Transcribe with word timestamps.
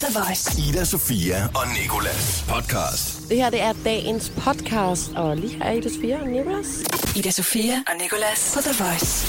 The 0.00 0.20
Voice. 0.20 0.62
Ida, 0.68 0.84
Sofia 0.84 1.44
og 1.54 1.62
Nikolas 1.82 2.44
podcast. 2.48 3.28
Det 3.28 3.36
her 3.36 3.50
det 3.50 3.60
er 3.60 3.72
dagens 3.84 4.32
podcast, 4.36 5.10
og 5.16 5.36
lige 5.36 5.54
her 5.56 5.64
er 5.64 5.72
Ida 5.72 5.88
Sofia 5.88 6.20
og 6.20 6.28
Nicolas. 6.28 6.66
Ida 7.16 7.30
Sofia 7.30 7.74
og 7.74 7.94
Nicolas 8.02 8.52
på 8.54 8.60
The 8.62 8.84
Voice. 8.84 9.26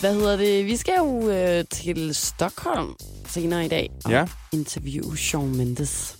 Hvad 0.00 0.14
hedder 0.14 0.36
det? 0.36 0.66
Vi 0.66 0.76
skal 0.76 0.94
jo 0.98 1.28
øh, 1.30 1.64
til 1.72 2.14
Stockholm 2.14 2.94
senere 3.28 3.64
i 3.64 3.68
dag 3.68 3.90
og 4.04 4.10
Ja. 4.10 4.24
interviewe 4.52 5.16
Shawn 5.18 5.56
Mendes. 5.56 6.16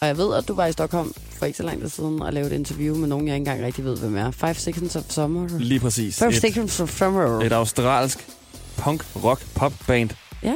Og 0.00 0.06
jeg 0.06 0.16
ved, 0.18 0.34
at 0.34 0.48
du 0.48 0.54
var 0.54 0.66
i 0.66 0.72
Stockholm 0.72 1.12
for 1.38 1.46
ikke 1.46 1.56
så 1.56 1.62
lang 1.62 1.80
tid 1.80 1.88
siden 1.88 2.22
og 2.22 2.32
lavede 2.32 2.50
et 2.54 2.58
interview 2.58 2.96
med 2.96 3.08
nogen, 3.08 3.28
jeg 3.28 3.34
ikke 3.36 3.40
engang 3.50 3.66
rigtig 3.66 3.84
ved, 3.84 3.96
hvem 3.98 4.16
er. 4.16 4.30
Five 4.30 4.54
Seconds 4.54 4.96
of 4.96 5.02
Summer. 5.08 5.58
Lige 5.58 5.80
præcis. 5.80 6.18
Five 6.18 6.28
Et, 6.34 6.40
Seconds 6.40 6.80
of 6.80 6.98
Summer. 6.98 7.40
et 7.40 7.52
australsk 7.52 8.26
punk, 8.76 9.04
rock, 9.24 9.42
pop 9.54 9.72
band. 9.86 10.10
Ja. 10.42 10.54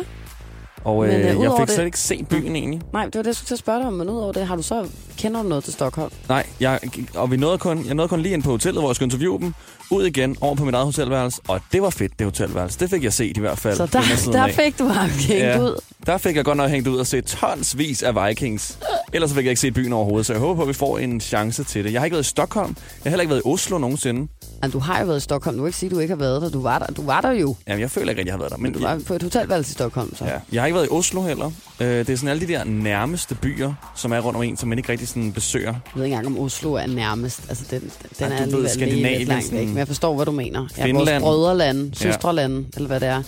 Og 0.84 1.00
Men, 1.02 1.10
øh, 1.10 1.16
øh, 1.36 1.42
jeg 1.42 1.52
fik 1.58 1.66
det- 1.66 1.74
slet 1.74 1.84
ikke 1.84 1.98
set 1.98 2.28
byen 2.28 2.56
egentlig. 2.56 2.80
Nej, 2.92 3.04
det 3.04 3.14
var 3.16 3.22
det, 3.22 3.26
jeg 3.26 3.34
skulle 3.34 3.46
til 3.48 3.54
at 3.54 3.58
spørge 3.58 3.78
dig 3.78 3.86
om, 3.86 3.92
men 3.92 4.08
udover 4.10 4.32
det, 4.32 4.46
har 4.46 4.56
du 4.56 4.62
så, 4.62 4.86
kender 5.22 5.42
du 5.42 5.48
noget 5.48 5.64
til 5.64 5.72
Stockholm? 5.72 6.12
Nej, 6.28 6.46
jeg, 6.60 6.80
og 7.14 7.30
vi 7.30 7.36
nåede 7.36 7.58
kun, 7.58 7.86
jeg 7.86 7.94
nåede 7.94 8.08
kun 8.08 8.20
lige 8.20 8.32
ind 8.32 8.42
på 8.42 8.50
hotellet, 8.50 8.82
hvor 8.82 8.88
jeg 8.90 8.96
skulle 8.96 9.06
interviewe 9.06 9.38
dem. 9.40 9.54
Ud 9.90 10.04
igen, 10.06 10.36
over 10.40 10.54
på 10.54 10.64
mit 10.64 10.74
eget 10.74 10.84
hotelværelse. 10.86 11.40
Og 11.48 11.60
det 11.72 11.82
var 11.82 11.90
fedt, 11.90 12.18
det 12.18 12.26
hotelværelse. 12.26 12.78
Det 12.80 12.90
fik 12.90 13.04
jeg 13.04 13.12
set 13.12 13.36
i 13.36 13.40
hvert 13.40 13.58
fald. 13.58 13.76
Så 13.76 13.86
der, 13.86 14.30
der 14.32 14.44
af. 14.44 14.54
fik 14.54 14.78
du 14.78 14.84
ham 14.86 15.08
hængt 15.10 15.42
Ja. 15.42 15.60
ud. 15.62 15.80
Der 16.06 16.18
fik 16.18 16.36
jeg 16.36 16.44
godt 16.44 16.56
nok 16.56 16.70
hængt 16.70 16.88
ud 16.88 16.98
og 16.98 17.06
set 17.06 17.24
tonsvis 17.24 18.02
af 18.02 18.28
Vikings. 18.28 18.78
Ellers 19.12 19.30
så 19.30 19.36
fik 19.36 19.44
jeg 19.44 19.50
ikke 19.50 19.60
set 19.60 19.74
byen 19.74 19.92
overhovedet, 19.92 20.26
så 20.26 20.32
jeg 20.32 20.40
håber 20.40 20.54
på, 20.54 20.62
at 20.62 20.68
vi 20.68 20.72
får 20.72 20.98
en 20.98 21.20
chance 21.20 21.64
til 21.64 21.84
det. 21.84 21.92
Jeg 21.92 22.00
har 22.00 22.04
ikke 22.04 22.14
været 22.14 22.24
i 22.26 22.28
Stockholm. 22.28 22.76
Jeg 22.78 23.02
har 23.04 23.10
heller 23.10 23.20
ikke 23.22 23.30
været 23.30 23.42
i 23.44 23.48
Oslo 23.48 23.78
nogensinde. 23.78 24.28
Men 24.62 24.70
du 24.70 24.78
har 24.78 25.00
jo 25.00 25.06
været 25.06 25.16
i 25.18 25.20
Stockholm. 25.20 25.56
Du 25.56 25.62
kan 25.62 25.68
ikke 25.68 25.78
sige, 25.78 25.88
at 25.90 25.94
du 25.94 25.98
ikke 25.98 26.12
har 26.12 26.18
været 26.18 26.42
der. 26.42 26.48
Du 26.50 26.62
var 26.62 26.78
der, 26.78 26.86
du 26.86 27.02
var 27.06 27.20
der 27.20 27.30
jo. 27.30 27.56
Jamen, 27.68 27.80
jeg 27.80 27.90
føler 27.90 28.10
ikke, 28.10 28.20
at 28.20 28.26
jeg 28.26 28.32
har 28.34 28.38
været 28.38 28.52
der. 28.52 28.58
Men 28.58 28.72
Du 28.72 28.80
var 28.80 29.00
på 29.06 29.14
et 29.14 29.22
hotelværelse 29.22 29.70
i 29.70 29.72
Stockholm, 29.72 30.16
så. 30.16 30.24
Ja. 30.24 30.30
Jeg 30.52 30.62
har 30.62 30.66
ikke 30.66 30.74
været 30.76 30.86
i 30.86 30.90
Oslo 30.90 31.22
heller. 31.22 31.50
Øh, 31.80 31.86
det 31.88 32.10
er 32.10 32.16
sådan 32.16 32.28
alle 32.28 32.46
de 32.46 32.52
der 32.52 32.64
nærmeste 32.64 33.34
byer, 33.34 33.74
som 33.94 34.12
er 34.12 34.20
rundt 34.20 34.36
om 34.36 34.42
en, 34.42 34.56
som 34.56 34.68
man 34.68 34.78
ikke 34.78 34.92
rigtig 34.92 35.08
sådan 35.12 35.32
besøger. 35.32 35.66
Jeg 35.72 35.80
ved 35.94 36.04
ikke 36.04 36.16
engang, 36.16 36.38
om 36.38 36.44
Oslo 36.44 36.72
er 36.74 36.86
nærmest. 36.86 37.40
Altså, 37.48 37.64
den, 37.70 37.80
den 38.18 38.32
Ej, 38.32 38.38
er 38.42 38.46
ved, 38.56 38.68
Skandinavien, 38.68 39.18
lidt 39.18 39.28
langt 39.28 39.52
væk. 39.52 39.68
Men 39.68 39.76
jeg 39.78 39.86
forstår, 39.86 40.14
hvad 40.16 40.26
du 40.26 40.32
mener. 40.32 40.66
Ja, 40.78 40.82
vores 40.92 40.98
Finland. 41.08 41.22
brødrelande, 41.22 41.90
søstrelande, 41.94 42.64
eller 42.76 42.86
hvad 42.86 43.00
det 43.00 43.08
er. 43.08 43.22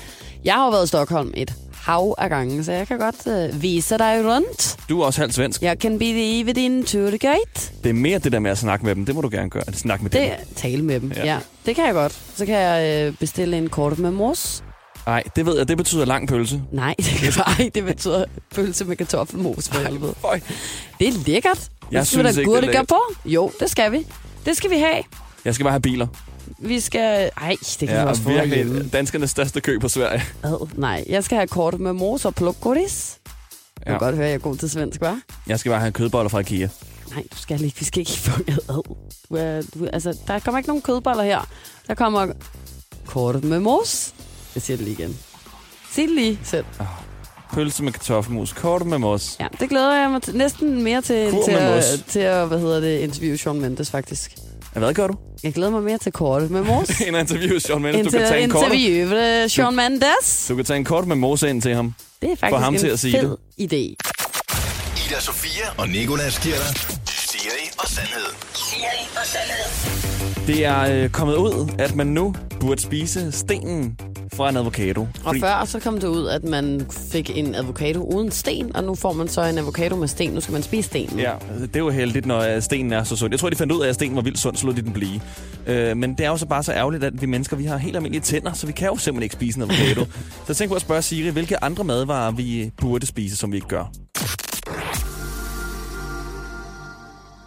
Jeg 0.45 0.55
har 0.55 0.64
jo 0.64 0.70
været 0.70 0.84
i 0.84 0.89
Stockholm 0.89 1.33
et 1.36 1.55
hav 1.73 2.14
af 2.19 2.28
gange, 2.31 2.64
så 2.64 2.73
jeg 2.73 2.89
kan 2.89 2.98
godt 2.98 3.50
uh, 3.55 3.62
vise 3.62 3.98
dig 3.98 4.23
rundt. 4.25 4.77
Du 4.89 5.00
er 5.00 5.06
også 5.06 5.20
halvt 5.20 5.34
svensk. 5.34 5.62
Jeg 5.62 5.78
kan 5.78 5.98
believe 5.98 6.53
din 6.53 6.84
tour 6.84 7.11
guide. 7.11 7.70
Det 7.84 7.91
er 7.91 7.92
mere 7.92 8.19
det 8.19 8.33
der 8.33 8.39
med 8.39 8.51
at 8.51 8.58
snakke 8.58 8.86
med 8.86 8.95
dem. 8.95 9.06
Det 9.06 9.14
må 9.14 9.20
du 9.20 9.28
gerne 9.33 9.51
gøre. 9.51 9.62
At 9.67 9.77
snakke 9.77 10.03
med 10.05 10.11
Det 10.11 10.20
dem. 10.39 10.55
tale 10.56 10.83
med 10.83 11.01
dem. 11.01 11.12
Ja. 11.17 11.20
Ja. 11.25 11.33
ja. 11.33 11.39
det 11.67 11.77
kan 11.77 11.86
jeg 11.86 11.95
godt. 11.95 12.19
Så 12.36 12.47
kan 12.47 12.55
jeg 12.55 13.06
øh, 13.06 13.14
bestille 13.20 13.58
en 13.58 13.69
kort 13.69 13.98
med 13.98 14.11
mos. 14.11 14.62
Nej, 15.06 15.23
det 15.36 15.47
ved 15.47 15.56
jeg. 15.58 15.69
Det 15.69 15.77
betyder 15.77 16.05
lang 16.05 16.28
pølse. 16.28 16.62
Nej, 16.73 16.95
det, 16.98 17.05
kan, 17.06 17.33
ej, 17.58 17.70
det 17.75 17.84
betyder 17.84 18.25
pølse 18.55 18.84
med 18.84 18.97
kartoffelmos 18.97 19.69
for 19.69 19.78
helvede. 19.78 20.14
Det 21.01 21.08
er 21.08 21.12
lækkert. 21.27 21.69
Jeg 21.95 22.06
skal 22.06 22.19
vi 22.19 22.23
synes 22.25 22.37
da 22.37 22.41
det 22.41 22.47
er 22.47 22.50
gurke 22.53 22.67
lækkert. 22.67 22.89
på. 22.89 23.00
Jo, 23.25 23.53
det 23.61 23.70
skal 23.70 23.92
vi. 23.92 24.06
Det 24.47 24.56
skal 24.56 24.70
vi 24.70 24.77
have. 24.78 25.03
Jeg 25.45 25.55
skal 25.55 25.64
bare 25.64 25.73
have 25.73 25.81
biler. 25.81 26.06
Vi 26.59 26.81
skal... 26.81 27.31
Ej, 27.41 27.56
det 27.81 27.89
kan 27.89 27.89
ja, 27.89 28.03
vi 28.03 28.09
også 28.09 28.20
og 28.23 28.25
få 28.25 28.31
herhjemme. 28.31 28.73
virkelig 28.73 28.92
danskernes 28.92 29.31
største 29.31 29.61
kø 29.61 29.78
på 29.78 29.89
Sverige. 29.89 30.23
Ad, 30.42 30.69
nej, 30.75 31.05
jeg 31.09 31.25
skal 31.25 31.36
have 31.36 31.48
kort 31.48 31.81
med 31.81 31.92
mos 31.92 32.25
og 32.25 32.34
plukkoris. 32.34 33.19
Ja. 33.86 33.92
Du 33.92 33.98
kan 33.98 33.98
godt 33.98 34.14
høre, 34.14 34.25
at 34.25 34.31
jeg 34.31 34.34
er 34.34 34.41
god 34.41 34.56
til 34.56 34.70
svensk, 34.70 35.03
hva'? 35.03 35.34
Jeg 35.47 35.59
skal 35.61 35.70
bare 35.70 35.81
have 35.81 35.92
kødboller 35.92 36.28
fra 36.28 36.39
Ikea. 36.39 36.69
Nej, 37.11 37.25
du 37.33 37.36
skal 37.36 37.64
ikke. 37.64 37.78
Vi 37.78 37.84
skal 37.84 38.01
ikke 38.01 38.12
få 38.19 38.31
ad. 38.69 38.83
Du 39.29 39.34
er, 39.36 39.62
du, 39.75 39.86
altså, 39.92 40.17
der 40.27 40.39
kommer 40.39 40.58
ikke 40.58 40.69
nogen 40.69 40.83
kødboller 40.83 41.23
her. 41.23 41.48
Der 41.86 41.95
kommer 41.95 42.33
kort 43.06 43.45
med 43.45 43.61
mos. 43.61 44.14
Jeg 44.55 44.62
siger 44.62 44.77
det 44.77 44.86
lige 44.86 45.03
igen. 45.03 45.19
Sig 45.92 46.03
det 46.03 46.14
lige 46.14 46.41
selv. 46.45 46.64
Pølse 47.55 47.83
med 47.83 47.92
kartoffelmus. 47.92 48.52
Kort 48.52 48.86
med 48.86 48.98
mos. 48.98 49.36
Ja, 49.41 49.47
det 49.60 49.69
glæder 49.69 49.94
jeg 50.00 50.10
mig 50.10 50.22
til, 50.22 50.36
næsten 50.36 50.83
mere 50.83 51.02
til, 51.02 51.30
Kur 51.30 51.44
til, 51.44 51.52
med 51.55 51.61
at, 51.62 51.74
mos. 51.77 52.12
til 52.12 52.19
at, 52.20 52.48
hvad 52.48 52.58
hedder 52.58 52.80
det, 52.80 52.98
interviewe 53.00 53.36
Shawn 53.36 53.61
Mendes, 53.61 53.91
faktisk. 53.91 54.33
Ja, 54.74 54.78
Hvad 54.80 54.94
gør 54.94 55.06
du? 55.06 55.14
Jeg 55.42 55.52
glæder 55.55 55.70
mig 55.70 55.83
mere 55.83 55.98
til 55.98 56.12
kort 56.12 56.50
med 56.50 56.62
mos. 56.62 56.89
en 57.08 57.14
interview, 57.14 57.58
Sean 57.58 57.83
Mendes. 57.83 57.98
end 58.01 58.06
Du 58.06 58.11
kan 58.18 58.29
tage 58.29 58.45
en 58.45 58.51
kort. 58.51 58.62
interviewe 58.73 59.48
Shawn 59.48 59.77
Mendes. 59.77 60.46
Du 60.48 60.56
kan 60.56 60.64
tage 60.64 60.77
en 60.77 60.84
kort 60.84 61.06
med 61.06 61.17
mos 61.17 61.42
ind 61.42 61.62
til 61.62 61.74
ham. 61.74 61.95
Det 62.23 62.30
er 62.33 62.36
faktisk 62.36 62.61
ham 62.64 62.74
en 62.74 62.80
til 62.80 62.86
at 62.89 62.98
sige 62.98 63.20
fed 63.20 63.36
idé. 63.61 63.95
Ida, 65.06 65.20
Sofia 65.20 65.64
og 65.79 65.89
Nikolas 65.89 66.39
giver 66.39 66.56
dig 66.56 66.67
Siri 67.08 67.70
og 67.79 67.89
Sandhed. 67.89 68.34
Siri 68.55 69.06
og 69.17 69.27
Sandhed. 69.27 70.46
Det 70.46 70.64
er 70.64 70.80
øh, 71.05 71.11
kommet 71.11 71.36
ud, 71.36 71.68
at 71.79 71.95
man 71.95 72.06
nu 72.06 72.34
burde 72.61 72.80
spise 72.83 73.33
stenen 73.33 73.98
fra 74.34 74.48
en 74.48 74.56
avocado. 74.56 75.06
Og 75.24 75.36
før 75.40 75.64
så 75.64 75.80
kom 75.80 76.00
det 76.00 76.08
ud, 76.08 76.27
at 76.27 76.45
man 76.45 76.86
fik 77.12 77.30
en 77.34 77.55
avocado 77.55 78.02
uden 78.02 78.30
sten, 78.30 78.77
og 78.77 78.84
nu 78.84 78.95
får 78.95 79.12
man 79.12 79.28
så 79.28 79.42
en 79.42 79.58
avocado 79.58 79.96
med 79.96 80.08
sten. 80.08 80.30
Nu 80.30 80.40
skal 80.40 80.52
man 80.52 80.62
spise 80.62 80.89
stenen. 80.89 81.18
Ja, 81.18 81.33
det 81.61 81.77
er 81.77 81.80
jo 81.80 81.90
heldigt, 81.90 82.27
når 82.27 82.40
øh, 82.40 82.62
stenen 82.62 82.92
er 82.92 83.05
så 83.05 83.17
sund. 83.17 83.33
Jeg 83.33 83.40
tror, 83.40 83.50
de 83.50 83.56
fandt 83.56 83.73
ud 83.73 83.83
af, 83.83 83.89
at 83.89 83.94
stenen 83.94 84.17
var 84.17 84.23
vildt 84.23 84.39
sund, 84.39 84.56
så 84.56 84.67
lod 84.67 84.74
de 84.74 84.83
den 84.83 84.92
blive. 84.92 85.20
Øh, 85.67 85.96
men 85.96 86.14
det 86.14 86.27
er 86.27 86.28
jo 86.28 86.36
så 86.36 86.46
bare 86.46 86.62
så 86.62 86.73
ærgerligt, 86.73 87.05
at 87.05 87.23
vi 87.23 87.27
mennesker 87.27 87.56
vi 87.56 87.64
har 87.64 87.77
helt 87.77 87.96
almindelige 87.96 88.23
tænder, 88.23 88.52
så 88.52 88.67
vi 88.67 88.73
kan 88.73 88.89
jo 88.89 88.96
simpelthen 88.96 89.23
ikke 89.23 89.34
spise 89.34 89.58
en 89.58 89.62
avocado. 89.62 90.05
så 90.46 90.55
tænker 90.55 90.73
på 90.73 90.77
at 90.77 90.83
spørge 90.83 91.02
Siri, 91.02 91.28
hvilke 91.28 91.64
andre 91.64 91.84
madvarer 91.84 92.30
vi 92.30 92.70
burde 92.80 93.06
spise, 93.06 93.36
som 93.36 93.52
vi 93.52 93.56
ikke 93.56 93.68
gør. 93.68 93.84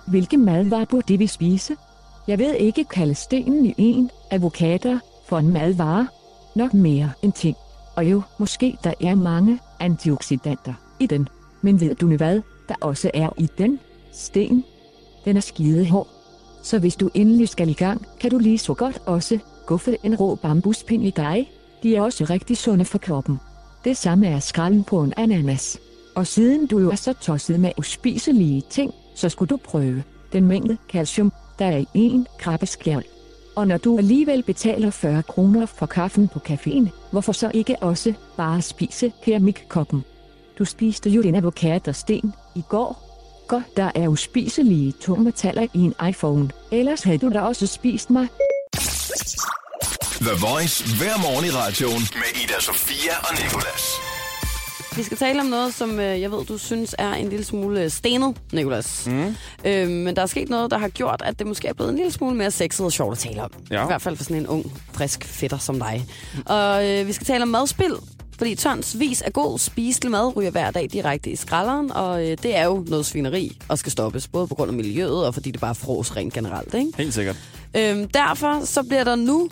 Hvilke 0.08 0.38
madvarer 0.38 0.86
burde 0.86 1.18
vi 1.18 1.28
spise? 1.28 1.76
Jeg 2.28 2.40
ved 2.40 2.54
ikke 2.54 2.84
kalde 2.84 3.16
stenen 3.16 3.66
i 3.66 3.74
en 3.78 4.10
avocado 4.32 4.98
for 5.30 5.38
en 5.38 5.54
madvare. 5.54 6.08
Nok 6.58 6.74
mere 6.74 7.12
end 7.22 7.34
ting. 7.34 7.56
Og 7.96 8.12
jo, 8.12 8.22
måske 8.38 8.78
der 8.84 8.94
er 9.02 9.16
mange 9.16 9.60
antioxidanter 9.80 10.74
i 11.00 11.06
den. 11.06 11.28
Men 11.62 11.82
ved 11.82 11.96
du 11.96 12.06
nu 12.06 12.18
hvad, 12.18 12.42
der 12.70 12.76
også 12.82 13.12
er 13.14 13.30
i 13.38 13.48
den? 13.58 13.80
Sten. 14.12 14.64
Den 15.26 15.38
er 15.38 15.42
skide 15.42 15.90
hård. 15.90 16.08
Så 16.64 16.80
hvis 16.80 16.96
du 16.96 17.10
endelig 17.14 17.50
skal 17.50 17.70
i 17.70 17.74
gang, 17.74 18.06
kan 18.20 18.32
du 18.32 18.38
lige 18.38 18.58
så 18.58 18.74
godt 18.74 19.02
også 19.06 19.40
guffe 19.66 19.98
en 20.04 20.16
rå 20.16 20.36
bambuspind 20.36 21.06
i 21.06 21.10
dig. 21.10 21.52
De 21.84 21.96
er 21.96 22.02
også 22.02 22.24
rigtig 22.30 22.58
sunde 22.58 22.86
for 22.86 22.98
kroppen. 22.98 23.40
Det 23.84 23.98
samme 23.98 24.28
er 24.28 24.40
skralden 24.40 24.84
på 24.84 25.02
en 25.02 25.14
ananas. 25.18 25.80
Og 26.16 26.28
siden 26.28 26.68
du 26.68 26.80
jo 26.80 26.92
er 26.92 26.96
så 26.96 27.14
tosset 27.14 27.60
med 27.60 27.72
uspiselige 27.78 28.64
ting, 28.70 28.94
så 29.16 29.30
skulle 29.30 29.50
du 29.50 29.58
prøve 29.58 30.04
den 30.34 30.48
mængde 30.48 30.78
calcium, 30.90 31.32
der 31.60 31.66
er 31.66 31.78
i 31.78 31.88
en 31.94 32.28
krabbeskjold. 32.40 33.17
Og 33.58 33.68
når 33.68 33.78
du 33.78 33.98
alligevel 33.98 34.44
betaler 34.44 34.90
40 34.92 35.24
kroner 35.24 35.66
for 35.66 35.86
kaffen 35.86 36.28
på 36.28 36.40
caféen, 36.50 36.90
hvorfor 37.12 37.32
så 37.32 37.52
ikke 37.54 37.76
også 37.82 38.14
bare 38.38 38.62
spise 38.62 39.12
keramikkoppen? 39.24 40.04
Du 40.60 40.66
spiste 40.66 41.10
jo 41.10 41.22
din 41.22 41.36
avocadosten 41.36 42.34
i 42.56 42.64
går. 42.70 43.04
Godt, 43.48 43.78
der 43.78 43.92
er 43.96 44.08
uspiselige 44.08 44.92
tungmetaller 44.92 45.68
i 45.74 45.80
en 45.80 45.94
iPhone. 46.10 46.50
Ellers 46.72 47.04
havde 47.04 47.18
du 47.18 47.30
da 47.30 47.40
også 47.40 47.68
spist 47.68 48.10
mig. 48.10 48.28
The 50.22 50.36
Voice 50.42 50.98
hver 50.98 51.18
morgen 51.22 51.46
i 51.46 51.50
radioen 51.50 52.02
med 52.22 52.44
Ida, 52.44 52.60
Sofia 52.60 53.14
og 53.30 53.34
Nikolas. 53.44 54.07
Vi 54.98 55.04
skal 55.04 55.18
tale 55.18 55.40
om 55.42 55.46
noget, 55.46 55.74
som 55.74 56.00
øh, 56.00 56.22
jeg 56.22 56.32
ved, 56.32 56.46
du 56.46 56.58
synes 56.58 56.96
er 56.98 57.14
en 57.14 57.30
lille 57.30 57.46
smule 57.46 57.84
øh, 57.84 57.90
stenet, 57.90 58.38
Nicolas. 58.54 59.08
Mm. 59.08 59.36
Øh, 59.66 59.90
men 59.90 60.16
der 60.16 60.22
er 60.22 60.26
sket 60.26 60.50
noget, 60.50 60.72
der 60.72 60.78
har 60.78 60.88
gjort, 60.88 61.22
at 61.26 61.40
det 61.40 61.48
måske 61.48 61.68
er 61.68 61.74
blevet 61.74 61.90
en 61.90 61.96
lille 61.96 62.12
smule 62.12 62.36
mere 62.36 62.52
sexet 62.52 62.86
og 62.86 62.92
sjovt 62.92 63.12
at 63.12 63.18
tale 63.18 63.44
om. 63.44 63.52
Ja. 63.72 63.84
I 63.84 63.86
hvert 63.86 64.02
fald 64.02 64.16
for 64.16 64.24
sådan 64.24 64.38
en 64.38 64.48
ung, 64.48 64.72
frisk 64.94 65.24
fætter 65.24 65.58
som 65.58 65.80
dig. 65.80 66.06
Og 66.46 66.90
øh, 66.90 67.08
vi 67.08 67.14
skal 67.14 67.28
tale 67.28 67.42
om 67.42 67.48
madspil. 67.48 67.94
Fordi 68.38 68.56
tonsvis 68.56 69.22
af 69.22 69.34
god 69.34 69.60
spiselig 69.60 70.12
mad 70.12 70.38
ryger 70.38 70.52
hver 70.52 70.72
dag 70.72 70.90
direkte 70.92 71.30
i 71.30 71.36
skralderen, 71.36 71.92
og 71.92 72.22
øh, 72.22 72.38
det 72.44 72.56
er 72.56 72.66
jo 72.66 72.86
noget 72.88 73.06
svineri 73.06 73.58
og 73.68 73.78
skal 73.78 73.92
stoppes, 73.92 74.28
både 74.28 74.48
på 74.48 74.56
grund 74.56 74.72
af 74.72 74.78
miljøet 74.78 75.26
og 75.26 75.34
fordi 75.34 75.52
det 75.52 75.62
bare 75.62 75.76
fros 75.76 76.16
rent 76.16 76.34
generelt. 76.34 76.74
Ikke? 76.74 76.92
Helt 76.98 77.14
sikkert. 77.14 77.36
Øhm, 77.78 78.08
derfor 78.08 78.66
så 78.66 78.84
bliver 78.84 79.04
der 79.04 79.16
nu 79.16 79.50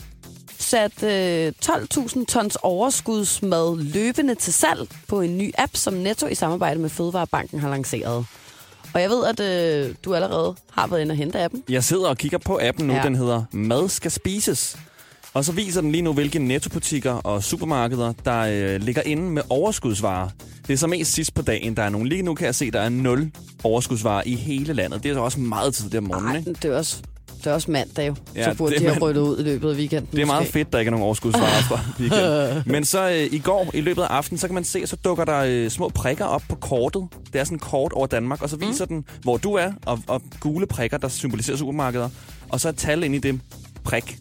sat 0.59 1.03
øh, 1.03 1.51
12.000 1.65 2.25
tons 2.25 2.57
overskudsmad 2.63 3.77
løbende 3.77 4.35
til 4.35 4.53
salg 4.53 4.87
på 5.07 5.21
en 5.21 5.37
ny 5.37 5.51
app, 5.57 5.75
som 5.75 5.93
Netto 5.93 6.27
i 6.27 6.35
samarbejde 6.35 6.79
med 6.79 6.89
Fødevarebanken 6.89 7.59
har 7.59 7.69
lanceret. 7.69 8.25
Og 8.93 9.01
jeg 9.01 9.09
ved, 9.09 9.25
at 9.25 9.39
øh, 9.39 9.95
du 10.05 10.15
allerede 10.15 10.55
har 10.71 10.87
været 10.87 11.01
inde 11.01 11.11
og 11.11 11.17
hente 11.17 11.39
appen. 11.43 11.63
Jeg 11.69 11.83
sidder 11.83 12.07
og 12.07 12.17
kigger 12.17 12.37
på 12.37 12.59
appen 12.61 12.87
nu. 12.87 12.93
Ja. 12.93 13.03
Den 13.03 13.15
hedder 13.15 13.43
Mad 13.51 13.89
skal 13.89 14.11
spises. 14.11 14.77
Og 15.33 15.45
så 15.45 15.51
viser 15.51 15.81
den 15.81 15.91
lige 15.91 16.01
nu, 16.01 16.13
hvilke 16.13 16.39
nettobutikker 16.39 17.11
og 17.11 17.43
supermarkeder, 17.43 18.13
der 18.25 18.39
øh, 18.39 18.81
ligger 18.81 19.01
inde 19.01 19.23
med 19.23 19.41
overskudsvarer. 19.49 20.29
Det 20.67 20.73
er 20.73 20.77
så 20.77 20.87
mest 20.87 21.13
sidst 21.13 21.33
på 21.33 21.41
dagen, 21.41 21.75
der 21.77 21.83
er 21.83 21.89
nogle. 21.89 22.09
Lige 22.09 22.21
nu 22.21 22.33
kan 22.35 22.45
jeg 22.45 22.55
se, 22.55 22.71
der 22.71 22.81
er 22.81 22.89
nul 22.89 23.31
overskudsvarer 23.63 24.23
i 24.25 24.35
hele 24.35 24.73
landet. 24.73 25.03
Det 25.03 25.09
er 25.11 25.13
så 25.15 25.19
også 25.21 25.39
meget 25.39 25.73
tid 25.73 25.89
der 25.89 25.97
om 25.97 26.03
morgenen, 26.03 26.29
Nej, 26.29 26.37
ikke? 26.37 26.53
det 26.53 26.65
er 26.65 26.77
også, 26.77 26.97
det 27.37 27.47
er 27.47 27.53
også 27.53 27.71
mandag 27.71 28.07
jo. 28.07 28.15
Ja, 28.35 28.43
så 28.43 28.57
burde 28.57 28.73
det 28.73 28.81
de 28.81 28.87
have 28.87 28.99
ryddet 28.99 29.21
ud 29.21 29.39
i 29.39 29.43
løbet 29.43 29.71
af 29.71 29.75
weekenden. 29.75 30.09
Det 30.11 30.21
er 30.21 30.25
meget 30.25 30.41
måske. 30.41 30.53
fedt, 30.53 30.73
der 30.73 30.79
ikke 30.79 30.89
er 30.89 30.91
nogen 30.91 31.05
overskudsvarer 31.05 31.61
fra 31.69 31.79
weekenden. 31.99 32.63
Men 32.73 32.85
så 32.85 33.09
øh, 33.09 33.33
i 33.33 33.39
går, 33.39 33.71
i 33.73 33.81
løbet 33.81 34.01
af 34.01 34.07
aftenen, 34.07 34.39
så 34.39 34.47
kan 34.47 34.53
man 34.53 34.63
se, 34.63 34.79
at 34.79 34.89
så 34.89 34.95
dukker 34.95 35.25
der 35.25 35.39
øh, 35.47 35.69
små 35.69 35.89
prikker 35.89 36.25
op 36.25 36.43
på 36.49 36.55
kortet. 36.55 37.07
Det 37.33 37.39
er 37.39 37.43
sådan 37.43 37.55
et 37.55 37.61
kort 37.61 37.93
over 37.93 38.07
Danmark, 38.07 38.41
og 38.41 38.49
så 38.49 38.57
viser 38.57 38.85
mm. 38.85 38.95
den, 38.95 39.05
hvor 39.21 39.37
du 39.37 39.53
er, 39.53 39.71
og, 39.85 39.99
og 40.07 40.21
gule 40.39 40.65
prikker, 40.65 40.97
der 40.97 41.07
symboliserer 41.07 41.57
supermarkeder. 41.57 42.09
Og 42.49 42.59
så 42.59 42.69
et 42.69 42.77
tal 42.77 43.03
ind 43.03 43.15
i 43.15 43.19
det 43.19 43.41
prik. 43.83 44.17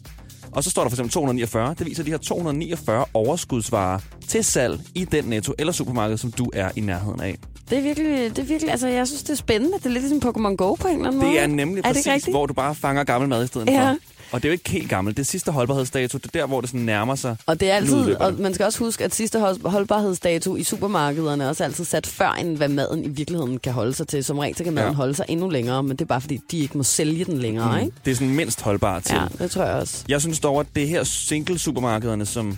Og 0.51 0.63
så 0.63 0.69
står 0.69 0.81
der 0.81 0.89
for 0.89 0.95
eksempel 0.95 1.11
249. 1.11 1.75
Det 1.79 1.85
viser 1.85 2.03
de 2.03 2.11
her 2.11 2.17
249 2.17 3.05
overskudsvarer 3.13 3.99
til 4.27 4.43
salg 4.43 4.79
i 4.95 5.05
den 5.05 5.25
netto 5.25 5.53
eller 5.59 5.73
supermarked, 5.73 6.17
som 6.17 6.31
du 6.31 6.51
er 6.53 6.69
i 6.75 6.81
nærheden 6.81 7.21
af. 7.21 7.35
Det 7.69 7.77
er 7.77 7.81
virkelig, 7.81 8.29
det 8.35 8.39
er 8.39 8.43
virkelig, 8.43 8.71
altså 8.71 8.87
jeg 8.87 9.07
synes, 9.07 9.23
det 9.23 9.29
er 9.29 9.35
spændende. 9.35 9.77
Det 9.77 9.85
er 9.85 9.89
lidt 9.89 10.03
ligesom 10.03 10.29
Pokémon 10.29 10.55
Go 10.55 10.73
på 10.73 10.87
en 10.87 10.93
eller 10.95 11.07
anden 11.07 11.21
måde. 11.21 11.31
Det 11.31 11.39
er 11.41 11.47
nemlig 11.47 11.81
er 11.81 11.87
det 11.87 11.95
præcis, 11.95 12.07
rigtigt? 12.13 12.33
hvor 12.35 12.45
du 12.45 12.53
bare 12.53 12.75
fanger 12.75 13.03
gammel 13.03 13.29
mad 13.29 13.43
i 13.43 13.47
stedet 13.47 13.67
Ja. 13.69 13.89
for. 13.91 13.97
Og 14.31 14.41
det 14.43 14.47
er 14.47 14.49
jo 14.49 14.53
ikke 14.53 14.69
helt 14.69 14.89
gammelt. 14.89 15.17
Det 15.17 15.27
sidste 15.27 15.51
holdbarhedsdato. 15.51 16.17
Det 16.17 16.25
er 16.25 16.39
der, 16.39 16.45
hvor 16.47 16.61
det 16.61 16.69
sådan 16.69 16.85
nærmer 16.85 17.15
sig. 17.15 17.35
Og 17.45 17.59
det 17.59 17.69
er 17.71 17.73
altid, 17.75 18.15
og 18.15 18.33
man 18.33 18.53
skal 18.53 18.65
også 18.65 18.79
huske, 18.79 19.03
at 19.03 19.15
sidste 19.15 19.39
hold- 19.39 19.69
holdbarhedsdato 19.69 20.55
i 20.55 20.63
supermarkederne 20.63 21.43
er 21.43 21.47
også 21.47 21.63
altid 21.63 21.85
sat 21.85 22.07
før, 22.07 22.29
end 22.31 22.57
hvad 22.57 22.67
maden 22.69 23.03
i 23.05 23.07
virkeligheden 23.07 23.57
kan 23.59 23.73
holde 23.73 23.93
sig 23.93 24.07
til. 24.07 24.23
Som 24.23 24.39
regel 24.39 24.55
så 24.57 24.63
kan 24.63 24.73
maden 24.73 24.89
Ja. 24.89 24.95
holde 24.95 25.13
sig 25.15 25.25
endnu 25.29 25.49
længere, 25.49 25.83
men 25.83 25.91
det 25.91 26.01
er 26.01 26.05
bare 26.05 26.21
fordi, 26.21 26.39
de 26.51 26.57
ikke 26.57 26.77
må 26.77 26.83
sælge 26.83 27.25
den 27.25 27.37
længere, 27.37 27.79
ikke? 27.85 27.95
Det 28.05 28.11
er 28.11 28.15
sådan 28.15 28.33
mindst 28.35 28.61
holdbart 28.61 29.03
til. 29.03 29.15
Ja, 29.15 29.43
det 29.43 29.51
tror 29.51 29.63
jeg 29.63 29.73
også. 29.75 30.03
Jeg 30.09 30.21
synes 30.21 30.39
dog, 30.39 30.59
at 30.59 30.67
det 30.75 30.87
her 30.87 31.03
single-supermarkederne, 31.03 32.25
som 32.25 32.57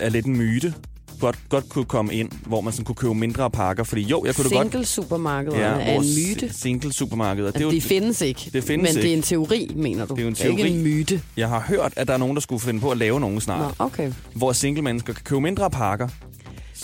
er 0.00 0.08
lidt 0.08 0.26
en 0.26 0.36
myte, 0.36 0.74
godt, 1.20 1.38
godt 1.48 1.68
kunne 1.68 1.84
komme 1.84 2.14
ind, 2.14 2.28
hvor 2.46 2.60
man 2.60 2.72
sådan 2.72 2.84
kunne 2.84 2.94
købe 2.96 3.14
mindre 3.14 3.50
pakker. 3.50 3.84
Fordi 3.84 4.02
jo, 4.02 4.22
jeg 4.26 4.34
kunne 4.34 4.50
da 4.50 4.54
godt... 4.56 4.66
Single-supermarkederne 4.72 5.58
ja, 5.78 5.92
er 5.92 6.00
en 6.00 6.00
myte. 6.16 6.52
Single-supermarkeder. 6.54 7.46
Altså, 7.52 7.70
de 7.70 7.80
findes 7.80 8.20
ikke, 8.20 8.50
det 8.52 8.64
findes 8.64 8.88
men 8.88 8.94
det 8.94 9.00
er 9.00 9.04
ikke. 9.04 9.16
en 9.16 9.22
teori, 9.22 9.70
mener 9.76 10.06
du? 10.06 10.14
Det 10.14 10.20
er 10.20 10.22
jo 10.22 10.28
en 10.28 10.34
Det 10.34 10.44
er 10.44 10.48
ikke 10.48 10.62
teori. 10.62 10.70
en 10.76 10.82
myte. 10.82 11.22
Jeg 11.36 11.48
har 11.48 11.60
hørt, 11.60 11.92
at 11.96 12.08
der 12.08 12.14
er 12.14 12.18
nogen, 12.18 12.34
der 12.34 12.40
skulle 12.40 12.60
finde 12.62 12.80
på 12.80 12.90
at 12.90 12.96
lave 12.98 13.20
nogen 13.20 13.40
snart, 13.40 13.78
Nå, 13.78 13.84
okay. 13.84 14.12
hvor 14.34 14.52
single-mennesker 14.52 15.12
kan 15.12 15.22
købe 15.24 15.40
mindre 15.40 15.70
pakker. 15.70 16.08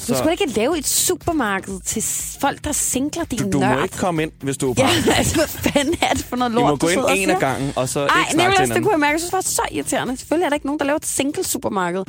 Du 0.08 0.14
skulle 0.14 0.32
ikke 0.32 0.46
lave 0.46 0.78
et 0.78 0.86
supermarked 0.86 1.80
til 1.84 2.02
folk, 2.40 2.64
der 2.64 2.72
singler 2.72 3.24
din 3.24 3.38
du, 3.38 3.50
du 3.52 3.58
nørd. 3.58 3.76
må 3.78 3.82
ikke 3.82 3.96
komme 3.96 4.22
ind, 4.22 4.30
hvis 4.42 4.56
du 4.56 4.70
er 4.70 4.74
Ja, 4.78 4.82
par. 4.86 5.12
altså, 5.18 5.34
hvad 5.34 5.46
fanden 5.48 5.94
er 6.02 6.12
det 6.14 6.24
for 6.24 6.36
noget 6.36 6.50
I 6.52 6.54
lort, 6.54 6.64
må 6.70 6.70
du 6.70 6.76
gå 6.76 6.88
ind 7.10 7.22
en 7.22 7.30
af 7.30 7.40
gangen, 7.40 7.72
og 7.76 7.88
så 7.88 8.00
Ej, 8.00 8.06
ikke 8.20 8.32
snakke 8.32 8.52
til 8.56 8.60
Nicolas, 8.60 8.68
det 8.76 8.82
kunne 8.82 8.92
jeg 8.92 9.00
mærke. 9.00 9.12
Jeg 9.12 9.20
synes, 9.20 9.30
det 9.30 9.36
var 9.36 9.40
så 9.40 9.62
irriterende. 9.72 10.16
Selvfølgelig 10.16 10.44
er 10.44 10.48
der 10.50 10.54
ikke 10.54 10.66
nogen, 10.66 10.78
der 10.78 10.84
laver 10.84 10.96
et 10.96 11.06
single-supermarked. 11.06 12.04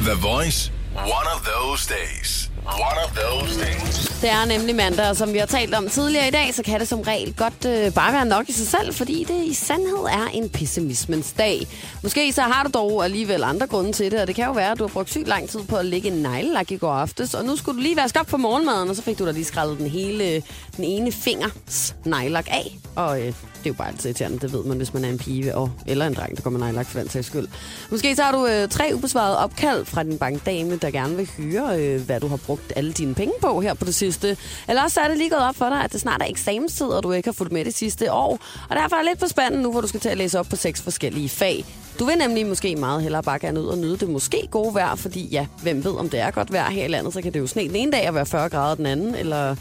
The 0.00 0.14
Voice. 0.22 0.72
One 1.06 1.28
of 1.34 1.40
those 1.44 1.86
days. 1.86 2.50
One 2.66 2.98
of 3.04 3.10
those 3.16 3.60
days. 3.64 4.08
Det 4.20 4.30
er 4.30 4.44
nemlig 4.44 4.76
mandag, 4.76 5.08
og 5.08 5.16
som 5.16 5.32
vi 5.32 5.38
har 5.38 5.46
talt 5.46 5.74
om 5.74 5.88
tidligere 5.88 6.28
i 6.28 6.30
dag, 6.30 6.54
så 6.54 6.62
kan 6.62 6.80
det 6.80 6.88
som 6.88 7.00
regel 7.00 7.34
godt 7.36 7.64
øh, 7.66 7.94
bare 7.94 8.12
være 8.12 8.24
nok 8.24 8.48
i 8.48 8.52
sig 8.52 8.66
selv, 8.66 8.94
fordi 8.94 9.24
det 9.24 9.44
i 9.44 9.54
sandhed 9.54 10.04
er 10.10 10.28
en 10.32 10.48
pessimismens 10.48 11.32
dag. 11.32 11.66
Måske 12.02 12.32
så 12.32 12.42
har 12.42 12.62
du 12.62 12.70
dog 12.74 13.04
alligevel 13.04 13.44
andre 13.44 13.66
grunde 13.66 13.92
til 13.92 14.10
det, 14.10 14.20
og 14.20 14.26
det 14.26 14.34
kan 14.34 14.44
jo 14.44 14.52
være, 14.52 14.70
at 14.70 14.78
du 14.78 14.84
har 14.84 14.88
brugt 14.92 15.10
sygt 15.10 15.28
lang 15.28 15.48
tid 15.48 15.60
på 15.64 15.76
at 15.76 15.84
lægge 15.86 16.08
en 16.08 16.22
neglelak 16.22 16.70
i 16.70 16.76
går 16.76 16.92
aftes, 16.92 17.34
og 17.34 17.44
nu 17.44 17.56
skulle 17.56 17.78
du 17.78 17.82
lige 17.82 17.96
vaske 17.96 18.20
op 18.20 18.26
på 18.26 18.36
morgenmaden, 18.36 18.90
og 18.90 18.96
så 18.96 19.02
fik 19.02 19.18
du 19.18 19.26
da 19.26 19.30
lige 19.30 19.44
skrællet 19.44 19.78
den 19.78 19.86
hele, 19.86 20.42
den 20.76 20.84
ene 20.84 21.12
fingers 21.12 21.94
neglelak 22.04 22.46
af. 22.50 22.78
Og 22.96 23.22
øh, 23.22 23.32
det 23.58 23.66
er 23.66 23.70
jo 23.70 23.74
bare 23.74 23.88
altid 23.88 24.10
irriterende, 24.10 24.38
det 24.38 24.52
ved 24.52 24.64
man, 24.64 24.76
hvis 24.76 24.94
man 24.94 25.04
er 25.04 25.08
en 25.08 25.18
pige 25.18 25.56
og, 25.56 25.70
eller 25.86 26.06
en 26.06 26.14
dreng, 26.14 26.36
der 26.36 26.42
går 26.42 26.50
med 26.50 26.60
neglelak 26.60 26.86
for 26.86 26.98
den 26.98 27.08
sags 27.08 27.26
skyld. 27.26 27.48
Måske 27.90 28.16
så 28.16 28.22
har 28.22 28.32
du 28.32 28.46
øh, 28.46 28.68
tre 28.68 28.90
ubesvarede 28.94 29.38
opkald 29.38 29.84
fra 29.84 30.02
din 30.02 30.18
bankdame, 30.18 30.76
der 30.76 30.90
gerne 30.90 31.16
vil 31.16 31.30
høre, 31.38 31.80
øh, 31.80 32.00
hvad 32.00 32.20
du 32.20 32.28
har 32.28 32.36
brugt 32.36 32.72
alle 32.76 32.92
dine 32.92 33.14
penge 33.14 33.34
på 33.40 33.60
her 33.60 33.74
på 33.74 33.84
det 33.84 33.94
sidste. 33.94 34.36
Eller 34.68 34.82
også 34.82 34.94
så 34.94 35.00
er 35.00 35.08
det 35.08 35.18
lige 35.18 35.30
gået 35.30 35.42
op 35.42 35.56
for 35.56 35.68
dig, 35.68 35.84
at 35.84 35.92
det 35.92 36.00
snart 36.00 36.22
er 36.22 36.26
eksamenstid, 36.26 36.86
og 36.86 37.02
du 37.02 37.12
ikke 37.12 37.28
har 37.28 37.32
fulgt 37.32 37.52
med 37.52 37.64
det 37.64 37.74
sidste 37.74 38.12
år. 38.12 38.38
Og 38.68 38.76
derfor 38.76 38.96
er 38.96 39.00
jeg 39.00 39.08
lidt 39.10 39.20
på 39.20 39.28
spanden 39.28 39.60
nu, 39.60 39.70
hvor 39.70 39.80
du 39.80 39.86
skal 39.86 40.00
til 40.00 40.08
at 40.08 40.18
læse 40.18 40.38
op 40.38 40.46
på 40.50 40.56
seks 40.56 40.82
forskellige 40.82 41.28
fag. 41.28 41.64
Du 41.98 42.04
vil 42.04 42.18
nemlig 42.18 42.46
måske 42.46 42.76
meget 42.76 43.02
hellere 43.02 43.22
bare 43.22 43.38
gerne 43.38 43.60
ud 43.60 43.66
og 43.66 43.78
nyde 43.78 43.96
det 43.96 44.08
måske 44.08 44.48
gode 44.50 44.74
vejr, 44.74 44.94
fordi 44.94 45.26
ja, 45.26 45.46
hvem 45.62 45.84
ved, 45.84 45.92
om 45.92 46.08
det 46.08 46.20
er 46.20 46.30
godt 46.30 46.52
vejr 46.52 46.70
her 46.70 46.84
i 46.84 46.88
landet, 46.88 47.12
så 47.12 47.22
kan 47.22 47.32
det 47.32 47.40
jo 47.40 47.46
sne 47.46 47.62
den 47.62 47.76
ene 47.76 47.92
dag 47.92 48.08
og 48.08 48.14
være 48.14 48.26
40 48.26 48.48
grader 48.48 48.74
den 48.74 48.86
anden, 48.86 49.14
eller 49.14 49.56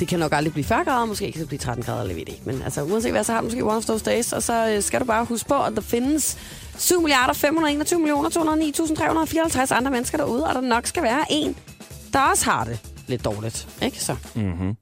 det 0.00 0.08
kan 0.08 0.18
nok 0.18 0.32
aldrig 0.32 0.52
blive 0.52 0.64
40 0.64 0.84
grader, 0.84 1.04
måske 1.04 1.32
kan 1.32 1.40
det 1.40 1.48
blive 1.48 1.58
13 1.58 1.84
grader, 1.84 2.00
eller 2.00 2.14
ved 2.14 2.24
det 2.24 2.32
ikke. 2.32 2.42
Men 2.46 2.62
altså, 2.62 2.82
uanset 2.82 3.12
hvad, 3.12 3.24
så 3.24 3.32
har 3.32 3.40
du 3.40 3.44
måske 3.44 3.64
one 3.64 3.76
of 3.76 3.84
those 3.84 4.04
days, 4.04 4.32
og 4.32 4.42
så 4.42 4.68
øh, 4.68 4.82
skal 4.82 5.00
du 5.00 5.04
bare 5.04 5.24
huske 5.24 5.48
på, 5.48 5.62
at 5.62 5.72
der 5.74 5.80
findes 5.80 6.38
7 6.78 7.00
milliarder 7.00 7.32
521 7.32 8.00
millioner 8.00 8.30
209.354 8.30 9.74
andre 9.74 9.90
mennesker 9.90 10.18
derude, 10.18 10.46
og 10.46 10.54
der 10.54 10.60
nok 10.60 10.86
skal 10.86 11.02
være 11.02 11.24
en, 11.30 11.56
der 12.12 12.20
også 12.20 12.44
har 12.44 12.64
det 12.64 12.78
lidt 13.06 13.24
dårligt. 13.24 13.68
Ikke 13.82 14.04
så? 14.04 14.16
Mm-hmm. 14.34 14.76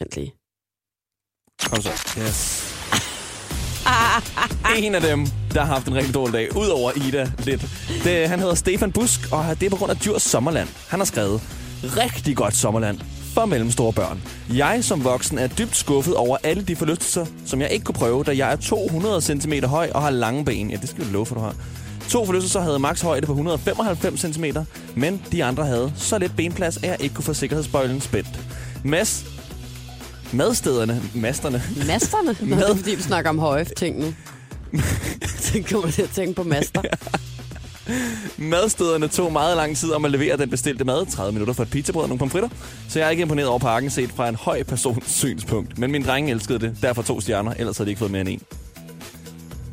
Vent 0.00 0.16
lige. 0.16 0.32
Kom 1.70 1.82
så. 1.82 1.90
Yes. 2.18 2.68
en 4.84 4.94
af 4.94 5.00
dem, 5.00 5.26
der 5.54 5.60
har 5.60 5.74
haft 5.74 5.88
en 5.88 5.94
rigtig 5.94 6.14
dårlig 6.14 6.32
dag, 6.32 6.56
udover 6.56 6.92
Ida 7.08 7.32
lidt. 7.38 7.60
Det, 8.04 8.28
han 8.28 8.38
hedder 8.38 8.54
Stefan 8.54 8.92
Busk, 8.92 9.20
og 9.32 9.60
det 9.60 9.66
er 9.66 9.70
på 9.70 9.76
grund 9.76 9.90
af 9.90 9.96
Djurs 9.96 10.22
Sommerland. 10.22 10.68
Han 10.88 11.00
har 11.00 11.04
skrevet, 11.04 11.42
rigtig 11.82 12.36
godt 12.36 12.56
sommerland 12.56 13.00
for 13.32 13.44
mellemstore 13.44 13.92
børn. 13.92 14.22
Jeg 14.54 14.84
som 14.84 15.04
voksen 15.04 15.38
er 15.38 15.46
dybt 15.46 15.76
skuffet 15.76 16.14
over 16.14 16.36
alle 16.42 16.62
de 16.62 16.76
forlystelser, 16.76 17.26
som 17.46 17.60
jeg 17.60 17.70
ikke 17.70 17.84
kunne 17.84 17.94
prøve, 17.94 18.24
da 18.24 18.36
jeg 18.36 18.52
er 18.52 18.56
200 18.56 19.22
cm 19.22 19.52
høj 19.64 19.90
og 19.94 20.02
har 20.02 20.10
lange 20.10 20.44
ben. 20.44 20.70
Ja, 20.70 20.76
det 20.76 20.88
skal 20.88 21.04
du 21.04 21.10
love 21.10 21.26
for, 21.26 21.34
du 21.34 21.40
har. 21.40 21.54
To 22.08 22.26
forlystelser 22.26 22.60
havde 22.60 22.78
max 22.78 23.00
højde 23.00 23.26
på 23.26 23.32
195 23.32 24.20
cm, 24.20 24.44
men 24.94 25.22
de 25.32 25.44
andre 25.44 25.66
havde 25.66 25.92
så 25.96 26.18
lidt 26.18 26.36
benplads, 26.36 26.76
at 26.76 26.82
jeg 26.84 26.96
ikke 27.00 27.14
kunne 27.14 27.24
få 27.24 27.34
sikkerhedsbøjlen 27.34 28.00
spændt. 28.00 28.40
Mads, 28.84 29.24
madstederne, 30.32 31.02
masterne, 31.14 31.62
Masterne? 31.86 32.36
Nå, 32.50 32.56
Mad. 32.56 32.64
det 32.64 32.72
er 32.72 32.76
fordi, 32.76 32.94
du 32.96 33.02
snakker 33.02 33.30
om 33.30 33.38
høje 33.38 33.64
ting 33.64 34.00
nu. 34.00 34.14
så 35.40 35.62
kommer 35.70 35.90
til 35.90 36.02
at 36.02 36.10
tænke 36.10 36.34
på 36.34 36.42
master. 36.42 36.82
Madstederne 38.38 39.08
tog 39.08 39.32
meget 39.32 39.56
lang 39.56 39.76
tid 39.76 39.92
om 39.92 40.04
at 40.04 40.10
levere 40.10 40.36
den 40.36 40.50
bestilte 40.50 40.84
mad. 40.84 41.06
30 41.06 41.32
minutter 41.32 41.54
for 41.54 41.62
et 41.62 41.70
pizzabrød 41.70 42.02
og 42.02 42.08
nogle 42.08 42.18
pomfritter. 42.18 42.48
Så 42.88 42.98
jeg 42.98 43.06
er 43.06 43.10
ikke 43.10 43.22
imponeret 43.22 43.48
over 43.48 43.58
pakken 43.58 43.90
set 43.90 44.10
fra 44.10 44.28
en 44.28 44.34
høj 44.34 44.62
persons 44.62 45.04
synspunkt. 45.10 45.78
Men 45.78 45.92
min 45.92 46.02
drenge 46.04 46.30
elskede 46.30 46.58
det. 46.58 46.76
Derfor 46.82 47.02
to 47.02 47.20
stjerner. 47.20 47.54
Ellers 47.58 47.78
havde 47.78 47.86
de 47.86 47.90
ikke 47.90 47.98
fået 47.98 48.10
mere 48.10 48.20
end 48.20 48.28
en. 48.28 48.42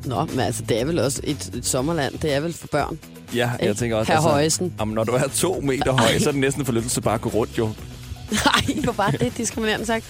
Nå, 0.06 0.26
men 0.26 0.40
altså, 0.40 0.64
det 0.70 0.82
er 0.82 0.86
vel 0.86 1.00
også 1.00 1.22
et, 1.24 1.52
et 1.56 1.66
sommerland. 1.66 2.14
Det 2.20 2.34
er 2.34 2.40
vel 2.40 2.54
for 2.54 2.68
børn. 2.68 3.00
Ja, 3.36 3.52
jeg 3.62 3.78
tænker 3.78 3.98
også... 3.98 4.12
altså, 4.12 4.28
Herr 4.28 4.34
Højesen. 4.34 4.74
Jamen, 4.80 4.96
når 4.96 5.04
du 5.04 5.12
er 5.12 5.28
to 5.36 5.62
meter 5.64 5.92
høj, 5.92 6.20
så 6.20 6.30
er 6.30 6.32
det 6.32 6.42
næsten 6.42 6.62
en 6.62 6.66
forlystelse 6.66 7.02
bare 7.02 7.14
at 7.14 7.22
gå 7.22 7.30
rundt, 7.30 7.58
jo. 7.58 7.70
Nej, 8.46 8.76
hvor 8.84 8.92
bare 8.94 9.12
det 9.12 9.22
er 9.22 9.32
diskriminerende 9.38 9.86
sagt. 9.86 10.06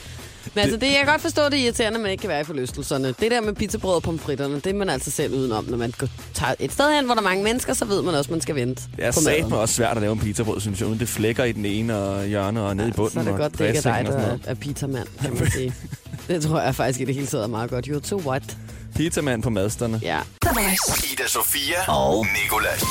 Men 0.53 0.61
altså, 0.61 0.77
det, 0.77 0.87
jeg 0.87 0.95
kan 0.95 1.05
godt 1.05 1.21
forstå, 1.21 1.45
det 1.45 1.53
er 1.59 1.63
irriterende, 1.63 1.97
at 1.97 2.01
man 2.01 2.11
ikke 2.11 2.21
kan 2.21 2.29
være 2.29 2.41
i 2.41 2.43
forlystelserne. 2.43 3.07
Det 3.07 3.31
der 3.31 3.41
med 3.41 3.53
pizzabrød 3.53 3.95
og 3.95 4.03
pomfritterne, 4.03 4.55
det 4.55 4.67
er 4.67 4.73
man 4.73 4.89
altså 4.89 5.11
selv 5.11 5.33
udenom. 5.33 5.65
Når 5.65 5.77
man 5.77 5.93
går, 5.97 6.07
tager 6.33 6.53
et 6.59 6.71
sted 6.71 6.95
hen, 6.95 7.05
hvor 7.05 7.13
der 7.13 7.21
er 7.21 7.23
mange 7.23 7.43
mennesker, 7.43 7.73
så 7.73 7.85
ved 7.85 8.01
man 8.01 8.15
også, 8.15 8.27
at 8.27 8.31
man 8.31 8.41
skal 8.41 8.55
vente 8.55 8.83
Det 8.95 9.05
er 9.05 9.11
satme 9.11 9.57
også 9.57 9.75
svært 9.75 9.97
at 9.97 10.01
lave 10.01 10.13
en 10.13 10.19
pizzabrød, 10.19 10.59
synes 10.59 10.79
jeg. 10.79 10.87
Uden 10.87 10.99
det 10.99 11.09
flækker 11.09 11.43
i 11.43 11.51
den 11.51 11.65
ene 11.65 11.97
og 11.97 12.25
hjørne 12.25 12.61
og 12.61 12.75
ned 12.75 12.87
i 12.87 12.91
bunden. 12.91 13.13
Så 13.13 13.19
er 13.19 13.23
det 13.23 13.33
og 13.33 13.39
godt, 13.39 13.57
det 13.59 13.67
ikke 13.67 13.77
er 13.77 14.03
dig, 14.03 14.05
der 14.05 14.17
er, 14.17 14.37
er 14.45 14.53
pizzamand, 14.53 15.07
kan 15.21 15.33
man 15.33 15.51
sige. 15.51 15.73
Det 16.27 16.41
tror 16.43 16.61
jeg 16.61 16.75
faktisk 16.75 16.99
i 17.01 17.05
det 17.05 17.15
hele 17.15 17.27
taget 17.27 17.43
er 17.43 17.47
meget 17.47 17.69
godt. 17.69 17.87
You're 17.87 18.09
too 18.09 18.19
what? 18.19 18.57
Pizzamand 18.95 19.43
på 19.43 19.49
madsterne. 19.49 19.99
Ja. 20.03 20.19
Ida 21.13 21.27
Sofia 21.27 21.91
og 21.91 22.25
Nicolas. 22.43 22.83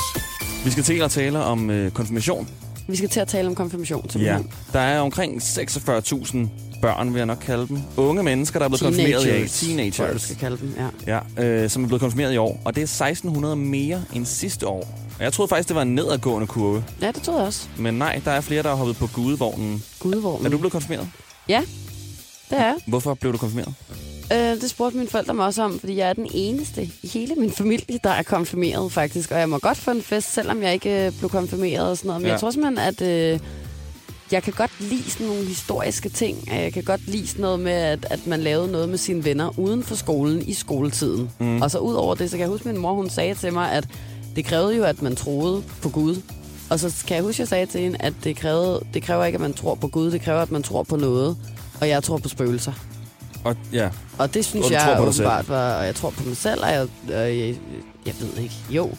Vi 0.65 0.71
skal 0.71 0.83
til 0.83 1.01
at 1.01 1.11
tale 1.11 1.39
om 1.39 1.69
øh, 1.69 1.91
konfirmation. 1.91 2.49
Vi 2.89 2.95
skal 2.97 3.09
til 3.09 3.19
at 3.19 3.27
tale 3.27 3.47
om 3.47 3.55
konfirmation, 3.55 4.01
Ja. 4.05 4.11
simpelthen. 4.11 4.51
Der 4.73 4.79
er 4.79 4.99
omkring 4.99 5.41
46.000 5.41 6.37
børn, 6.81 7.13
vil 7.13 7.19
jeg 7.19 7.25
nok 7.25 7.37
kalde 7.45 7.67
dem. 7.67 7.79
Unge 7.97 8.23
mennesker, 8.23 8.59
der 8.59 8.65
er 8.65 8.69
blevet 8.69 8.81
konfirmeret 8.81 9.25
i. 9.25 9.65
Teenagers, 9.65 9.95
tror 9.95 10.05
jeg, 10.05 10.19
skal 10.21 10.35
kalde 10.35 10.57
dem, 10.57 10.75
ja. 11.07 11.19
Ja, 11.37 11.43
øh, 11.43 11.69
som 11.69 11.83
er 11.83 11.87
blevet 11.87 12.01
konfirmeret 12.01 12.33
i 12.33 12.37
år. 12.37 12.61
Og 12.65 12.75
det 12.75 12.81
er 12.81 12.85
1600 12.85 13.55
mere 13.55 14.03
end 14.13 14.25
sidste 14.25 14.67
år. 14.67 14.79
Og 15.17 15.23
jeg 15.23 15.33
troede 15.33 15.49
faktisk, 15.49 15.67
det 15.67 15.75
var 15.75 15.81
en 15.81 15.95
nedadgående 15.95 16.47
kurve. 16.47 16.83
Ja, 17.01 17.11
det 17.11 17.21
tror 17.23 17.37
jeg 17.37 17.45
også. 17.47 17.67
Men 17.77 17.93
nej, 17.93 18.21
der 18.25 18.31
er 18.31 18.41
flere, 18.41 18.63
der 18.63 18.69
har 18.69 18.75
hoppet 18.75 18.97
på 18.97 19.07
gudevognen. 19.07 19.83
Gudevognen. 19.99 20.45
Er 20.45 20.49
du 20.49 20.57
blevet 20.57 20.71
konfirmeret? 20.71 21.07
Ja, 21.49 21.61
det 22.49 22.59
er 22.59 22.73
Hvorfor 22.87 23.13
blev 23.13 23.33
du 23.33 23.37
konfirmeret? 23.37 23.73
Øh, 24.33 24.61
det 24.61 24.69
spurgte 24.69 24.97
mine 24.97 25.09
forældre 25.09 25.33
mig 25.33 25.45
også 25.45 25.63
om, 25.63 25.79
fordi 25.79 25.95
jeg 25.97 26.09
er 26.09 26.13
den 26.13 26.27
eneste 26.33 26.83
i 27.03 27.07
hele 27.07 27.35
min 27.35 27.51
familie, 27.51 27.99
der 28.03 28.09
er 28.09 28.23
konfirmeret 28.23 28.91
faktisk. 28.91 29.31
Og 29.31 29.39
jeg 29.39 29.49
må 29.49 29.57
godt 29.57 29.77
få 29.77 29.91
en 29.91 30.01
fest, 30.01 30.33
selvom 30.33 30.63
jeg 30.63 30.73
ikke 30.73 31.05
øh, 31.05 31.11
blev 31.17 31.29
konfirmeret 31.29 31.89
og 31.89 31.97
sådan 31.97 32.07
noget. 32.07 32.21
Men 32.21 32.27
Ja. 32.27 32.31
jeg 32.33 32.39
tror 32.39 32.51
simpelthen, 32.51 32.77
at 32.87 33.01
øh, 33.01 33.39
jeg 34.31 34.43
kan 34.43 34.53
godt 34.53 34.71
lide 34.79 35.11
sådan 35.11 35.27
nogle 35.27 35.45
historiske 35.45 36.09
ting. 36.09 36.47
Jeg 36.51 36.73
kan 36.73 36.83
godt 36.83 37.07
lide 37.07 37.27
sådan 37.27 37.41
noget 37.41 37.59
med, 37.59 37.71
at, 37.71 38.07
at 38.09 38.27
man 38.27 38.39
lavede 38.39 38.71
noget 38.71 38.89
med 38.89 38.97
sine 38.97 39.23
venner 39.25 39.59
uden 39.59 39.83
for 39.83 39.95
skolen 39.95 40.41
i 40.47 40.53
skoletiden. 40.53 41.29
Mm. 41.39 41.61
Og 41.61 41.71
så 41.71 41.77
ud 41.77 41.93
over 41.93 42.15
det, 42.15 42.29
så 42.29 42.37
kan 42.37 42.41
jeg 42.41 42.49
huske, 42.49 42.69
at 42.69 42.73
min 42.73 42.81
mor 42.81 42.93
hun 42.93 43.09
sagde 43.09 43.35
til 43.35 43.53
mig, 43.53 43.71
at 43.71 43.87
det 44.35 44.45
krævede 44.45 44.75
jo, 44.75 44.83
at 44.83 45.01
man 45.01 45.15
troede 45.15 45.63
på 45.81 45.89
Gud. 45.89 46.21
Og 46.69 46.79
så 46.79 47.03
kan 47.07 47.15
jeg 47.15 47.23
huske, 47.23 47.35
at 47.35 47.39
jeg 47.39 47.47
sagde 47.47 47.65
til 47.65 47.81
hende, 47.81 47.97
at 47.99 48.13
det, 48.23 48.35
krævede, 48.35 48.81
det 48.93 49.03
kræver 49.03 49.25
ikke, 49.25 49.35
at 49.35 49.41
man 49.41 49.53
tror 49.53 49.75
på 49.75 49.87
Gud. 49.87 50.11
Det 50.11 50.21
kræver, 50.21 50.41
at 50.41 50.51
man 50.51 50.63
tror 50.63 50.83
på 50.83 50.95
noget. 50.95 51.37
Og 51.81 51.89
jeg 51.89 52.03
tror 52.03 52.17
på 52.17 52.29
spøgelser. 52.29 52.73
Og 53.43 53.55
ja, 53.73 53.89
Og 54.17 54.33
det 54.33 54.45
synes 54.45 54.65
Og 54.65 54.71
jeg 54.71 54.81
tror 54.97 55.05
åbenbart 55.07 55.49
var, 55.49 55.73
og 55.73 55.85
jeg 55.85 55.95
tror 55.95 56.09
på 56.09 56.23
mig 56.25 56.37
selv, 56.37 56.61
og 56.63 56.69
jeg, 56.71 56.81
og 57.07 57.37
jeg, 57.37 57.55
jeg 58.05 58.13
ved 58.21 58.43
ikke, 58.43 58.55
jo. 58.69 58.89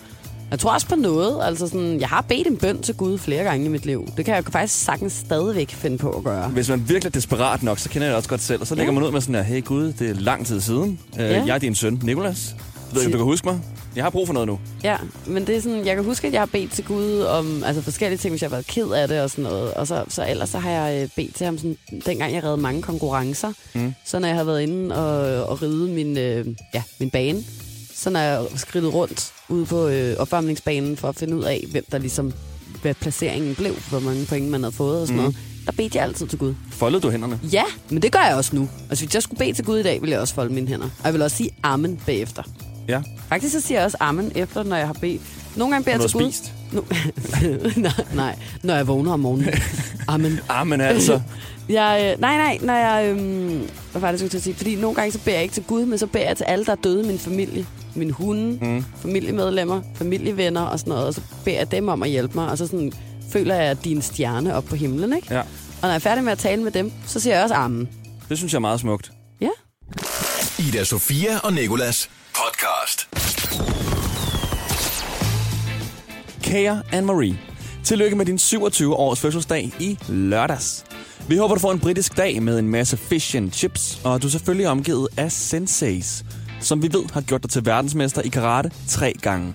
Jeg 0.51 0.59
tror 0.59 0.73
også 0.73 0.87
på 0.87 0.95
noget, 0.97 1.39
altså 1.45 1.69
sådan, 1.69 2.01
jeg 2.01 2.09
har 2.09 2.21
bedt 2.29 2.47
en 2.47 2.57
bøn 2.57 2.83
til 2.83 2.95
Gud 2.95 3.19
flere 3.19 3.45
gange 3.45 3.67
i 3.67 3.69
mit 3.69 3.87
liv. 3.87 4.09
Det 4.17 4.25
kan 4.25 4.35
jeg 4.35 4.45
faktisk 4.45 4.85
sagtens 4.85 5.13
stadigvæk 5.13 5.71
finde 5.71 5.99
på 5.99 6.11
at 6.11 6.25
gøre. 6.25 6.49
hvis 6.49 6.69
man 6.69 6.79
virkelig 6.89 7.07
er 7.07 7.11
desperat 7.11 7.63
nok, 7.63 7.79
så 7.79 7.89
kender 7.89 8.07
jeg 8.07 8.11
det 8.11 8.17
også 8.17 8.29
godt 8.29 8.41
selv. 8.41 8.61
Og 8.61 8.67
så 8.67 8.75
lægger 8.75 8.93
Ja. 8.93 8.99
man 8.99 9.07
ud 9.09 9.13
med 9.13 9.21
sådan 9.21 9.35
her, 9.35 9.43
hey 9.43 9.65
Gud, 9.65 9.93
det 9.93 10.11
er 10.11 10.15
lang 10.15 10.47
tid 10.47 10.61
siden. 10.61 10.99
Øh, 11.19 11.25
Ja. 11.25 11.43
Jeg 11.47 11.55
er 11.55 11.59
din 11.59 11.75
søn, 11.75 12.01
Nikolas. 12.03 12.55
Ved 12.93 13.03
ikke, 13.03 13.13
du 13.13 13.19
kan 13.19 13.25
huske 13.25 13.49
mig? 13.49 13.61
Jeg 13.97 14.05
har 14.05 14.11
brug 14.11 14.27
for 14.27 14.35
noget 14.35 14.47
nu. 14.47 14.59
Ja, 14.85 14.97
men 15.27 15.47
det 15.47 15.57
er 15.57 15.61
sådan, 15.61 15.87
jeg 15.87 15.95
kan 15.95 16.05
huske, 16.05 16.27
at 16.27 16.33
jeg 16.33 16.41
har 16.41 16.47
bedt 16.47 16.73
til 16.73 16.85
Gud 16.85 17.21
om 17.21 17.65
altså 17.65 17.83
forskellige 17.83 18.19
ting, 18.19 18.33
hvis 18.33 18.43
jeg 18.43 18.51
har 18.51 18.57
været 18.57 18.67
ked 18.67 18.91
af 18.91 19.09
det 19.09 19.21
og 19.21 19.31
sådan 19.31 19.45
noget. 19.45 19.75
Og 19.75 19.87
så, 19.87 20.05
så 20.09 20.27
ellers 20.29 20.49
så 20.49 20.59
har 20.59 20.71
jeg 20.71 21.03
øh, 21.03 21.09
bedt 21.17 21.35
til 21.35 21.45
ham, 21.45 21.59
sådan, 21.59 21.77
dengang 22.07 22.35
jeg 22.35 22.45
redde 22.45 22.57
mange 22.57 22.83
konkurrencer. 22.83 23.53
Mm. 23.75 23.95
Så 24.07 24.19
når 24.19 24.29
jeg 24.29 24.37
har 24.37 24.45
været 24.45 24.63
inde 24.63 24.97
og, 24.97 25.47
og 25.49 25.63
ride 25.63 25.89
min, 25.89 26.19
øh, 26.19 26.47
ja, 26.75 26.83
min 27.01 27.11
bane, 27.11 27.45
så 27.95 28.11
når 28.11 28.21
jeg 28.21 28.45
skridtet 28.57 28.95
rundt 28.95 29.33
ude 29.49 29.67
på 29.67 29.89
øh, 29.89 30.17
opvarmningsbanen 30.19 30.97
for 30.97 31.09
at 31.09 31.17
finde 31.17 31.37
ud 31.37 31.43
af, 31.43 31.65
hvem 31.71 31.85
der 31.93 31.99
ligesom, 31.99 32.33
hvad 32.83 32.95
placeringen 32.95 33.55
blev, 33.55 33.75
hvor 33.91 34.01
mange 34.01 34.27
point 34.27 34.49
man 34.49 34.63
havde 34.63 34.75
fået 34.75 35.01
og 35.01 35.07
sådan 35.07 35.17
mm. 35.17 35.23
noget. 35.23 35.37
der 35.67 35.73
bedte 35.73 35.99
jeg 35.99 36.05
altid 36.05 36.27
til 36.27 36.39
Gud. 36.39 36.55
Foldede 36.71 37.03
du 37.03 37.11
hænderne? 37.11 37.41
Ja, 37.53 37.65
men 37.91 38.03
det 38.03 38.13
gør 38.13 38.23
jeg 38.29 38.37
også 38.37 38.57
nu. 38.57 38.69
Altså, 38.91 39.05
hvis 39.05 39.15
jeg 39.15 39.23
skulle 39.23 39.39
bede 39.39 39.53
til 39.53 39.65
Gud 39.65 39.79
i 39.79 39.83
dag, 39.83 40.01
ville 40.01 40.13
jeg 40.13 40.21
også 40.21 40.35
folde 40.35 40.55
mine 40.55 40.69
hænder. 40.69 40.87
Og 40.87 41.05
jeg 41.05 41.13
vil 41.13 41.23
også 41.23 41.37
sige 41.37 41.51
amen 41.63 42.01
bagefter. 42.07 42.43
Ja. 42.91 43.03
Faktisk 43.29 43.53
så 43.53 43.61
siger 43.61 43.79
jeg 43.79 43.85
også 43.85 43.97
amen 44.01 44.33
efter, 44.35 44.63
når 44.63 44.77
jeg 44.77 44.87
har 44.87 44.97
bedt. 45.01 45.23
Nogle 45.57 45.75
gange 45.75 45.85
beder 45.85 45.97
jeg 45.97 46.11
til 46.11 46.19
Gud. 46.19 46.23
spist? 46.33 46.53
Nu, 46.73 46.85
nej, 47.83 47.93
nej, 48.15 48.37
når 48.63 48.75
jeg 48.75 48.87
vågner 48.87 49.13
om 49.13 49.21
morgenen. 49.21 49.49
Amen. 50.09 50.41
Ah, 50.49 50.67
men 50.67 50.81
altså. 50.81 51.21
Jeg, 51.69 52.13
øh, 52.15 52.21
nej, 52.21 52.37
nej, 52.37 52.59
når 52.63 52.75
jeg... 52.75 53.07
Øhm, 53.09 53.69
hvad 53.91 54.01
var 54.01 54.09
det, 54.09 54.13
jeg 54.13 54.19
skulle 54.19 54.31
til 54.31 54.37
at 54.37 54.43
sige? 54.43 54.55
Fordi 54.55 54.77
nogle 54.77 54.95
gange 54.95 55.13
så 55.13 55.19
beder 55.19 55.37
jeg 55.37 55.43
ikke 55.43 55.55
til 55.55 55.63
Gud, 55.63 55.87
men 55.87 55.99
så 55.99 56.07
beder 56.07 56.27
jeg 56.27 56.37
til 56.37 56.45
alle, 56.45 56.65
der 56.65 56.73
er 56.73 56.77
døde 56.77 57.05
i 57.05 57.07
min 57.07 57.19
familie. 57.19 57.67
Min 57.95 58.11
hunde, 58.11 58.59
mm. 58.67 58.85
familiemedlemmer, 59.03 59.81
familievenner 59.95 60.61
og 60.61 60.79
sådan 60.79 60.91
noget. 60.91 61.07
Og 61.07 61.15
så 61.15 61.21
beder 61.45 61.59
jeg 61.59 61.71
dem 61.71 61.89
om 61.89 62.03
at 62.03 62.11
hjælpe 62.11 62.35
mig. 62.35 62.49
Og 62.49 62.59
så 62.59 62.67
sådan, 62.67 62.93
føler 63.33 63.55
jeg, 63.55 63.65
at 63.65 63.85
din 63.85 64.03
stjerne 64.03 64.55
op 64.55 64.65
på 64.65 64.77
himlen, 64.77 65.13
ikke? 65.13 65.35
Ja. 65.35 65.41
Og 65.41 65.47
når 65.83 65.89
jeg 65.89 65.95
er 65.95 65.99
færdig 65.99 66.25
med 66.25 66.33
at 66.33 66.39
tale 66.39 66.63
med 66.63 66.73
dem, 66.73 66.93
så 67.07 67.21
siger 67.21 67.35
jeg 67.35 67.43
også 67.43 67.55
amen. 67.55 67.89
Det 68.29 68.39
synes 68.39 68.53
jeg 68.53 68.59
er 68.59 68.61
meget 68.61 68.81
smukt. 68.81 69.13
Ja. 69.41 69.49
Ida 70.59 70.85
Sofia 70.85 71.39
og 71.39 71.53
Nikolas 71.53 72.11
Kære 76.51 76.83
Anne-Marie, 76.93 77.35
tillykke 77.85 78.17
med 78.17 78.27
din 78.27 78.39
27 78.39 78.95
års 78.95 79.21
fødselsdag 79.21 79.73
i 79.81 79.99
lørdags. 80.09 80.85
Vi 81.29 81.37
håber, 81.37 81.55
du 81.55 81.61
får 81.61 81.73
en 81.73 81.81
britisk 81.81 82.17
dag 82.17 82.43
med 82.43 82.59
en 82.59 82.69
masse 82.69 82.97
fish 82.97 83.37
and 83.37 83.53
chips, 83.53 84.01
og 84.05 84.23
du 84.23 84.27
er 84.27 84.31
selvfølgelig 84.31 84.69
omgivet 84.69 85.09
af 85.17 85.33
senseis, 85.33 86.25
som 86.61 86.83
vi 86.83 86.93
ved 86.93 87.13
har 87.13 87.21
gjort 87.21 87.43
dig 87.43 87.51
til 87.51 87.67
verdensmester 87.67 88.23
i 88.23 88.29
karate 88.29 88.71
tre 88.89 89.13
gange. 89.23 89.55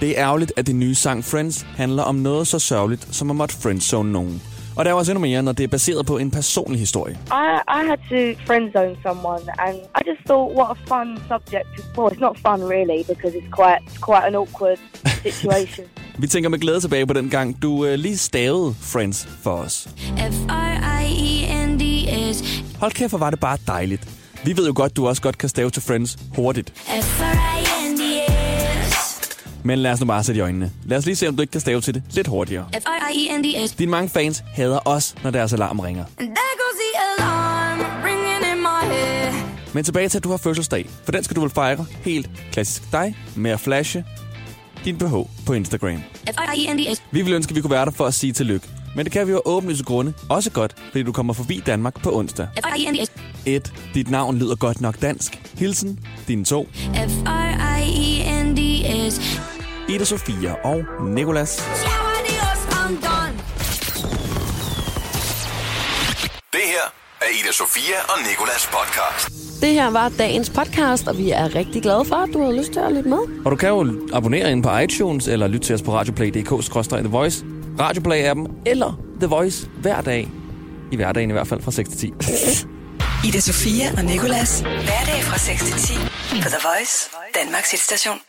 Det 0.00 0.18
er 0.18 0.24
ærgerligt, 0.24 0.52
at 0.56 0.66
din 0.66 0.78
nye 0.78 0.94
sang 0.94 1.24
Friends 1.24 1.66
handler 1.76 2.02
om 2.02 2.14
noget 2.14 2.46
så 2.46 2.58
sørgeligt, 2.58 3.14
som 3.14 3.30
at 3.30 3.36
måtte 3.36 3.54
friendzone 3.54 4.12
nogen. 4.12 4.42
Og 4.76 4.84
der 4.84 4.90
er 4.90 4.94
også 4.94 5.12
endnu 5.12 5.20
mere, 5.20 5.42
når 5.42 5.52
det 5.52 5.64
er 5.64 5.68
baseret 5.68 6.06
på 6.06 6.18
en 6.18 6.30
personlig 6.30 6.80
historie. 6.80 7.14
I, 7.14 7.44
I 7.78 7.80
had 7.88 7.98
to 7.98 8.40
friend 8.46 8.72
zone 8.72 8.96
someone, 9.02 9.42
and 9.58 9.76
I 9.76 10.00
just 10.10 10.20
thought, 10.26 10.54
what 10.58 10.68
a 10.70 10.74
fun 10.94 11.18
subject. 11.28 11.66
to- 11.76 11.82
Well, 12.02 12.12
it's 12.14 12.20
not 12.20 12.36
fun 12.46 12.60
really 12.74 13.04
because 13.12 13.32
it's 13.38 13.50
quite 13.60 13.80
it's 13.88 13.98
quite 14.08 14.24
an 14.26 14.34
awkward 14.34 14.78
situation. 15.26 15.86
Vi 16.18 16.26
tænker 16.26 16.48
med 16.50 16.58
glæde 16.58 16.80
tilbage 16.80 17.06
på 17.06 17.12
den 17.12 17.30
gang, 17.30 17.62
du 17.62 17.84
øh, 17.84 17.94
lige 17.94 18.16
stavede 18.16 18.74
Friends 18.80 19.28
for 19.42 19.50
os. 19.50 19.88
F-R-I-E-N-D-S 21.26 22.62
Hold 22.80 22.92
kæft, 22.92 23.10
hvor 23.10 23.18
var 23.18 23.30
det 23.30 23.40
bare 23.40 23.58
dejligt. 23.66 24.08
Vi 24.44 24.56
ved 24.56 24.66
jo 24.66 24.72
godt, 24.76 24.96
du 24.96 25.08
også 25.08 25.22
godt 25.22 25.38
kan 25.38 25.48
stave 25.48 25.70
til 25.70 25.82
Friends 25.82 26.18
hurtigt. 26.34 26.72
F-R-I-E-N-D-S 26.76 27.25
Men 29.66 29.78
lad 29.78 29.92
os 29.92 30.00
nu 30.00 30.06
bare 30.06 30.24
sætte 30.24 30.38
i 30.38 30.42
øjnene. 30.42 30.72
Lad 30.84 30.98
os 30.98 31.06
lige 31.06 31.16
se, 31.16 31.28
om 31.28 31.36
du 31.36 31.42
ikke 31.42 31.50
kan 31.50 31.60
stave 31.60 31.80
til 31.80 31.94
det 31.94 32.02
lidt 32.10 32.26
hurtigere. 32.26 32.66
F-R-I-E-N-D-S 32.74 33.72
Dine 33.72 33.90
mange 33.90 34.08
fans 34.08 34.44
hader 34.52 34.78
os, 34.84 35.14
når 35.22 35.30
deres 35.30 35.52
alarm 35.52 35.80
ringer. 35.80 36.04
Alarm 36.18 37.78
Men 39.72 39.84
tilbage 39.84 40.08
til, 40.08 40.18
at 40.18 40.24
du 40.24 40.30
har 40.30 40.36
fødselsdag. 40.36 40.88
For 41.04 41.12
den 41.12 41.24
skal 41.24 41.36
du 41.36 41.40
vel 41.40 41.50
fejre 41.50 41.86
helt 42.04 42.30
klassisk 42.52 42.92
dig 42.92 43.16
med 43.36 43.50
at 43.50 43.60
flashe 43.60 44.04
din 44.84 44.98
BH 44.98 45.14
på 45.46 45.52
Instagram. 45.52 46.02
F-R-I-E-N-D-S 46.30 47.02
Vi 47.10 47.22
vil 47.22 47.32
ønske, 47.34 47.50
at 47.50 47.56
vi 47.56 47.60
kunne 47.60 47.70
være 47.70 47.84
der 47.84 47.90
for 47.90 48.06
at 48.06 48.14
sige 48.14 48.32
tillykke. 48.32 48.68
Men 48.96 49.04
det 49.04 49.12
kan 49.12 49.26
vi 49.26 49.32
jo 49.32 49.42
åbenlyse 49.44 49.84
grunde 49.84 50.12
også 50.28 50.50
godt, 50.50 50.74
fordi 50.90 51.02
du 51.02 51.12
kommer 51.12 51.32
forbi 51.32 51.62
Danmark 51.66 52.02
på 52.02 52.18
onsdag. 52.18 52.48
F-R-I-E-N-D-S 52.58 53.12
1. 53.46 53.72
Dit 53.94 54.10
navn 54.10 54.38
lyder 54.38 54.56
godt 54.56 54.80
nok 54.80 55.02
dansk. 55.02 55.40
Hilsen, 55.54 55.98
dine 56.28 56.44
to. 56.44 56.68
F-R-I-E-N-D-S 56.94 58.36
Ida 59.88 60.04
Sofia 60.04 60.52
og 60.64 60.84
Nikolas. 61.04 61.56
Det 66.52 66.60
her 66.64 66.86
er 67.20 67.26
Ida 67.42 67.52
Sofia 67.52 67.94
og 68.08 68.18
Nikolas 68.30 68.66
podcast. 68.72 69.28
Det 69.60 69.68
her 69.68 69.90
var 69.90 70.08
dagens 70.08 70.50
podcast, 70.50 71.08
og 71.08 71.18
vi 71.18 71.30
er 71.30 71.54
rigtig 71.54 71.82
glade 71.82 72.04
for, 72.04 72.16
at 72.16 72.28
du 72.32 72.44
har 72.44 72.52
lyst 72.52 72.72
til 72.72 72.80
at 72.80 72.92
lytte 72.92 73.08
med. 73.08 73.18
Og 73.44 73.50
du 73.50 73.56
kan 73.56 73.68
jo 73.68 74.08
abonnere 74.12 74.52
ind 74.52 74.62
på 74.62 74.78
iTunes, 74.78 75.28
eller 75.28 75.46
lytte 75.46 75.66
til 75.66 75.74
os 75.74 75.82
på 75.82 75.92
radioplay.dk-the 75.92 77.08
voice, 77.08 77.44
Radioplay-appen, 77.80 78.62
eller 78.66 79.00
The 79.20 79.26
Voice 79.26 79.68
hver 79.80 80.00
dag. 80.00 80.28
I 80.92 80.96
hverdagen 80.96 81.30
i 81.30 81.32
hvert 81.32 81.48
fald 81.48 81.62
fra 81.62 81.70
6 81.70 81.88
til 81.88 81.98
10. 81.98 82.12
Ida 83.28 83.40
Sofia 83.40 83.92
og 83.96 84.04
Nikolas. 84.04 84.60
Hverdag 84.60 85.22
fra 85.22 85.38
6 85.38 85.64
til 85.64 85.74
10 85.74 85.94
på 86.42 86.48
The 86.48 86.58
Voice, 86.68 87.10
Danmarks 87.34 87.70
hitstation. 87.70 88.25